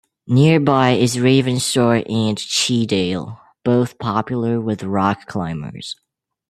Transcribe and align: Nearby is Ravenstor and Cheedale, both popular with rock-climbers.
Nearby 0.25 0.93
is 0.93 1.17
Ravenstor 1.17 1.97
and 2.11 2.35
Cheedale, 2.35 3.39
both 3.63 3.99
popular 3.99 4.59
with 4.59 4.81
rock-climbers. 4.81 5.95